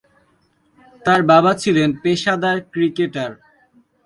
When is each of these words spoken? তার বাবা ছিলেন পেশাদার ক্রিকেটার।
তার 1.01 1.21
বাবা 1.23 1.51
ছিলেন 1.53 1.89
পেশাদার 2.03 2.57
ক্রিকেটার। 2.73 3.31